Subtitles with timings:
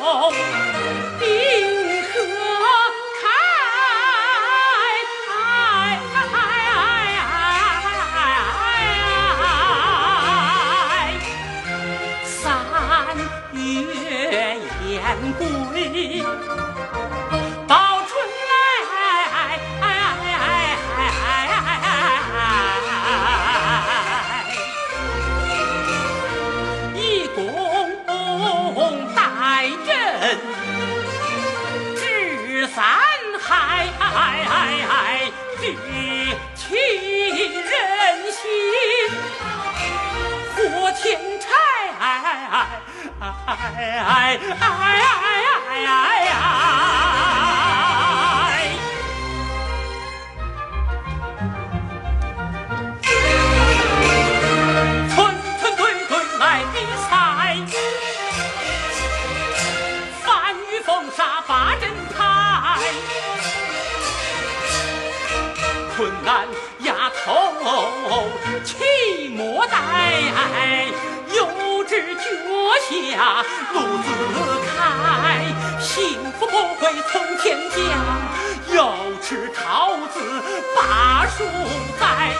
[0.00, 0.79] 好。
[34.14, 34.18] 哎，
[34.50, 34.54] 哎，
[34.88, 35.66] 哎，女
[36.54, 36.66] 情
[37.62, 37.72] 人
[38.32, 38.42] 心，
[40.54, 40.58] 苦
[40.96, 40.98] 情
[41.38, 41.46] 债。
[66.24, 66.46] 难，
[66.80, 67.30] 丫头
[68.64, 69.74] 岂莫待？
[71.34, 71.46] 幼
[71.84, 72.22] 稚脚
[72.88, 74.06] 下路自
[74.66, 74.76] 开，
[75.80, 75.88] 幸
[76.38, 77.78] 福不会从天降，
[78.74, 78.78] 要
[79.22, 80.14] 吃桃子
[80.76, 81.44] 把树
[81.98, 82.34] 栽。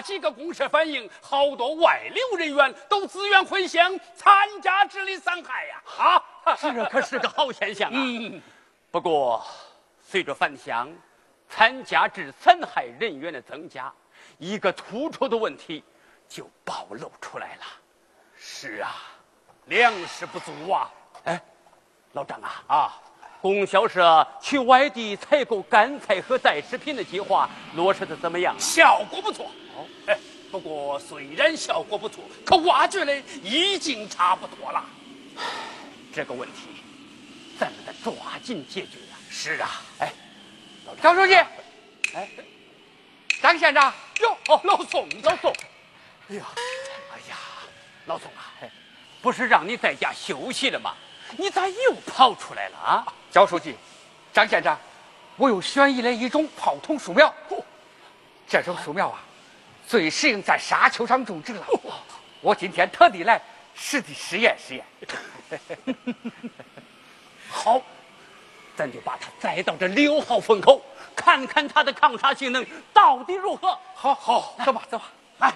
[0.00, 5.82] 几个公社反映，好多外流人员都自愿回乡参加治理伤害呀！
[6.44, 7.94] 啊，这可是个好现象啊。
[7.94, 8.40] 嗯，
[8.90, 9.44] 不过
[10.00, 10.88] 随着返乡
[11.48, 13.92] 参加治残害人员的增加，
[14.38, 15.84] 一个突出的问题
[16.28, 17.62] 就暴露出来了。
[18.38, 18.94] 是啊，
[19.66, 20.90] 粮食不足啊！
[21.24, 21.40] 哎，
[22.12, 22.92] 老张啊啊！
[23.46, 28.58] 供销社去外地采购干菜和带食品的计划落实的怎么样？
[28.58, 29.46] 效果不错。
[29.76, 30.18] 哦哎，
[30.50, 34.84] 不过虽然效果不错，可挖掘的已经差不多了。
[36.12, 36.82] 这个问题，
[37.56, 38.12] 咱们得抓
[38.42, 39.14] 紧解决啊！
[39.30, 40.12] 是啊，哎，
[41.00, 41.34] 张书记，
[42.14, 42.28] 哎，
[43.40, 45.52] 张县长，哟，哦，老宋，老宋，
[46.30, 46.44] 哎呀，
[47.12, 47.36] 哎呀，
[48.06, 48.50] 老宋啊，
[49.22, 50.94] 不是让你在家休息了吗？
[51.36, 53.06] 你咋又跑出来了啊？
[53.30, 53.76] 焦书记，
[54.32, 54.78] 张县长，
[55.36, 57.32] 我又选移了一种泡桐树苗，
[58.48, 59.20] 这种树苗啊。
[59.86, 61.64] 最适应在沙丘上种植了。
[62.40, 63.40] 我今天特地来
[63.74, 64.84] 实地试验试验。
[67.48, 67.80] 好，
[68.76, 70.82] 咱就把它栽到这六号风口，
[71.14, 73.78] 看看它的抗沙性能到底如何。
[73.94, 75.04] 好，好，走吧，走吧，
[75.38, 75.54] 来。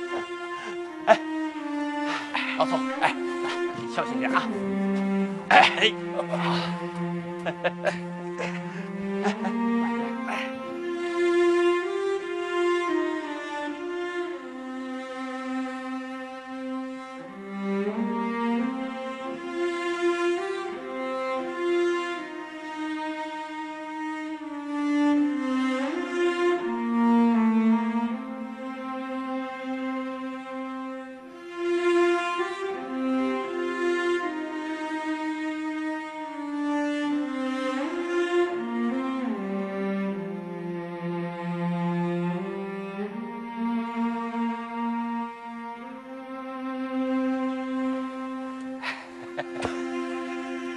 [2.58, 3.14] 老宋，哎，
[3.94, 4.42] 小心点啊！
[5.48, 5.92] 哎。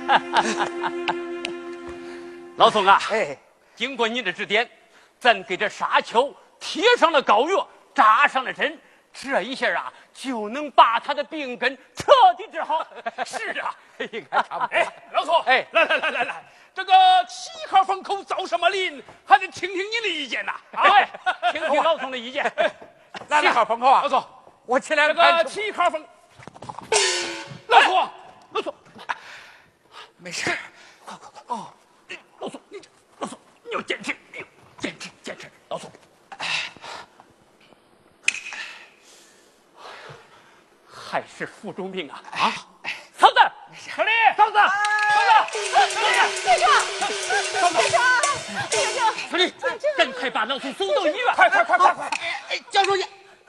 [2.58, 3.38] 老宋啊，哎，
[3.76, 4.70] 经过你的指点，
[5.20, 8.78] 咱给这沙丘贴上了膏药，扎上了针，
[9.14, 12.86] 这一下啊，就能把他的病根彻底治好。
[13.26, 13.74] 是啊，
[14.12, 14.70] 应该差不多。
[14.72, 16.94] 哎，老宋，哎，来来来来来，这个
[17.28, 20.54] 七号风口造什么林，还得听听你的意见呐。
[20.72, 20.84] 啊，
[21.52, 22.44] 听听老宋的意见。
[23.42, 24.26] 七号风口啊，老宋，
[24.66, 25.14] 我起来了。
[25.14, 26.06] 这个七号风，
[27.68, 28.10] 老宋，
[28.52, 28.74] 老宋。
[30.22, 30.52] 没事。
[31.06, 31.42] 快快快！
[31.48, 31.74] 哦，
[32.40, 32.90] 老宋，你这
[33.20, 34.14] 老宋，你要坚持，
[34.78, 35.90] 坚持坚持，老宋。
[40.86, 42.22] 还是腹中病啊！
[42.32, 42.54] 啊，
[43.18, 43.36] 嫂子，
[43.74, 45.30] 小丽，嫂子，嫂子，
[45.96, 46.70] 队长，队长，
[47.74, 47.80] 队
[48.94, 49.02] 长，
[49.32, 49.54] 小丽，
[49.98, 51.34] 赶快把老宋送到医院！
[51.34, 52.10] 快快快快快！
[52.50, 53.04] 哎，交出去！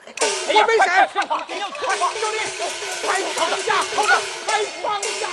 [0.07, 0.87] 我没事。
[1.13, 1.19] 小
[2.31, 2.39] 丽，
[3.05, 4.09] 快放下，嫂子，
[4.45, 4.49] 快
[4.81, 5.27] 放下！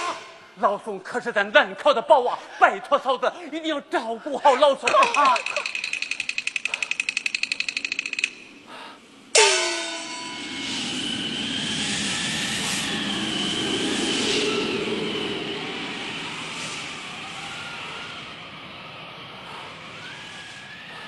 [0.61, 2.38] 老宋可是咱难考的宝啊！
[2.59, 5.38] 拜托嫂子，一定要照顾好老宋啊！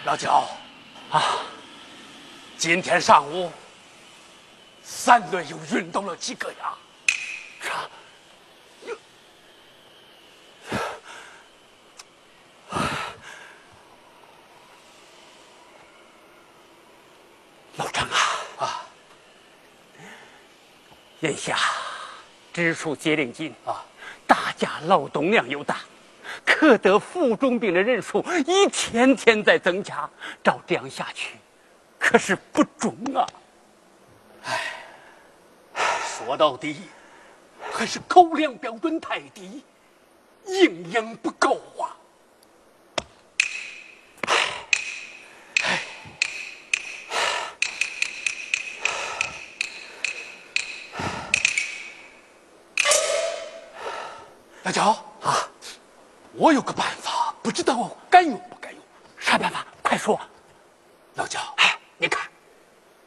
[0.05, 0.49] 老焦，
[1.11, 1.39] 啊，
[2.57, 3.51] 今天上午
[4.83, 6.75] 三轮又运动了几个呀？
[7.61, 7.89] 啥？
[17.77, 18.17] 老张啊
[18.59, 18.87] 啊！
[21.21, 21.57] 眼下
[22.53, 23.85] 支出节令紧啊，
[24.27, 25.77] 大家劳动量又大，
[26.45, 30.09] 可得腹中病的人数一天天在增加，
[30.43, 31.37] 照这样下去，
[31.99, 33.27] 可是不中啊！
[34.45, 34.61] 唉，
[35.75, 36.77] 说到底，
[37.71, 39.63] 还是口粮标准太低，
[40.47, 41.61] 营养不够
[54.71, 54.73] 啊！
[54.73, 55.49] 大焦啊，
[56.35, 58.81] 我有个办法，不知道该用不该用。
[59.19, 59.67] 啥办法？
[59.83, 60.19] 快说！
[61.15, 62.31] 老焦，哎，你看，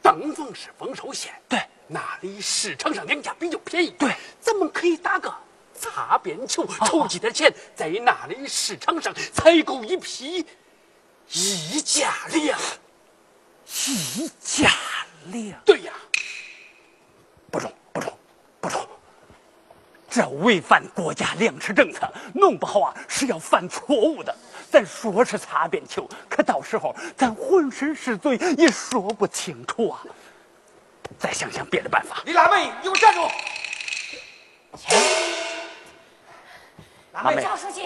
[0.02, 5.34] 登封是丰收县，对，那里市场上粮价比较便宜，对，咱们可以打个
[5.72, 10.46] 擦边球，筹集点钱，在那里市场上采购一批
[11.30, 12.60] 溢价粮。
[13.66, 14.70] 溢价
[15.28, 15.58] 粮？
[15.64, 15.92] 对呀，
[17.50, 17.72] 不中！
[20.14, 24.32] 这违反国家粮食政策，弄不好啊是要犯错误的。
[24.70, 30.00] 咱说是擦边球，可到时候咱浑身是罪，也说不清楚啊。
[31.18, 32.22] 再想想别的办法。
[32.26, 33.28] 李腊梅，你给我站住！
[37.10, 37.84] 腊梅，赵书记，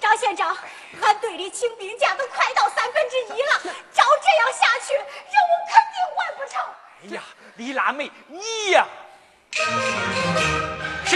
[0.00, 0.56] 张县长，
[1.02, 6.62] 俺队里请病假都快到三分之一了，照这样下去，任务肯定完不成。
[7.02, 7.22] 哎呀，
[7.56, 8.86] 李腊梅，你呀，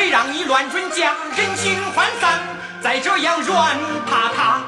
[0.08, 2.40] 谁让你乱准将，人心涣散，
[2.82, 4.62] 再这样软趴趴，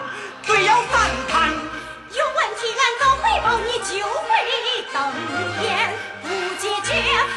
[0.46, 1.48] 对要反弹。
[1.48, 4.28] 有问题俺早汇报，你就会
[4.92, 5.00] 登
[5.58, 5.94] 天。
[6.20, 6.28] 不
[6.60, 6.92] 解决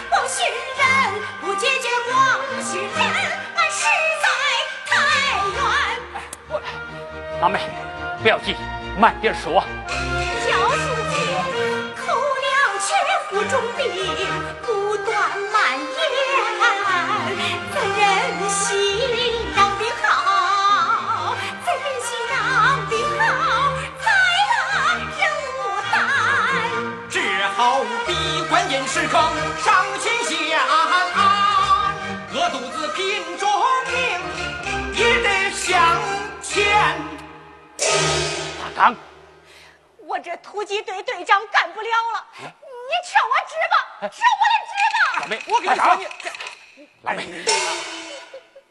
[0.09, 0.45] 光寻
[0.77, 0.85] 人，
[1.39, 2.13] 不解决光
[2.61, 2.91] 寻人，
[3.55, 3.85] 俺实
[4.21, 4.27] 在
[4.85, 4.91] 太
[5.55, 5.63] 冤。
[6.49, 6.61] 我
[7.41, 7.69] 老妹，
[8.21, 8.53] 不要急，
[8.99, 9.63] 慢点说。
[10.45, 11.15] 教书记，
[11.95, 12.11] 口
[12.43, 12.93] 粮缺，
[13.29, 13.81] 腹中病，
[29.13, 29.21] 上
[29.99, 30.59] 前线，
[32.33, 33.45] 饿肚子拼着
[33.85, 33.93] 命
[34.95, 36.01] 也得向
[36.41, 36.97] 前。
[37.77, 38.95] 大刚，
[39.99, 42.47] 我这突击队队长干不了了，你
[43.05, 43.75] 撤我职吧，
[44.09, 44.97] 撤我的职吧。
[45.21, 46.07] 老妹，我跟你说你，
[47.03, 47.45] 腊梅，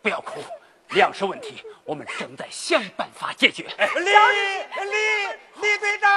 [0.03, 0.43] 不要哭，
[0.89, 3.63] 粮食问题我们正在想办法解决。
[3.95, 4.11] 李
[4.91, 4.97] 李
[5.61, 6.11] 李队长，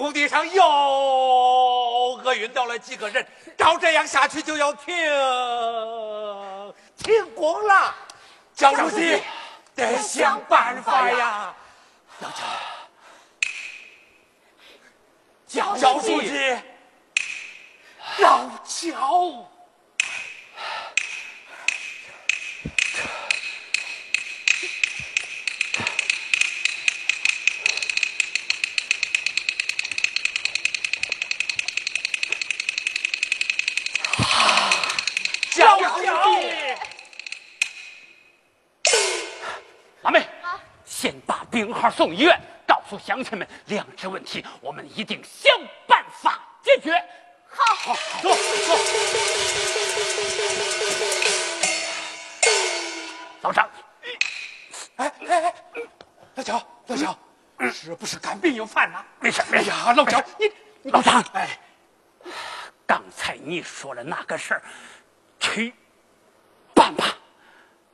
[0.00, 3.26] 工地上又厄运掉了几个人，
[3.58, 4.96] 照这样下去就要停
[6.96, 7.94] 停工了。
[8.54, 9.22] 焦书记，
[9.74, 11.54] 得想办法呀！
[12.20, 12.30] 老
[15.46, 16.56] 焦焦书记，
[18.20, 19.49] 老焦。
[41.80, 45.50] 号送医院，告诉乡亲们粮食问题，我们一定想
[45.86, 46.92] 办法解决。
[47.48, 48.76] 好，好走走。
[53.40, 53.68] 老张，
[54.96, 55.54] 哎哎哎，
[56.34, 57.18] 老乔，老乔，
[57.72, 59.04] 是不是肝病又犯了？
[59.18, 59.70] 没事没事。
[59.70, 61.58] 哎呀，老乔，你你老张哎，
[62.86, 64.62] 刚才你说的那个事儿
[65.38, 65.74] 去
[66.74, 67.16] 办吧，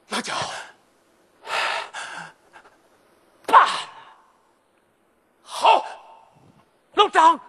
[0.08, 0.34] 老焦。
[3.46, 3.68] 办。
[7.16, 7.45] 好，老张，记住。